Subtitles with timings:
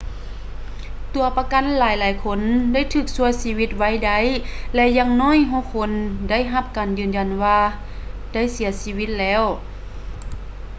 [1.13, 2.39] ຕົວປະກັນຫລາຍໆຄົນ
[2.73, 4.19] ໄດ້ຖືກຊ່ວຍຊີວິດໄວ້ໄດ້
[4.75, 5.91] ແລະ ຢ່າງໜ້ອຍຫົກຄົນ
[6.29, 7.59] ໄດ້ຮັບການຢືນຢັນວ່າ
[8.33, 9.43] ໄດ້ເສຍຊີວິດແລ້ວ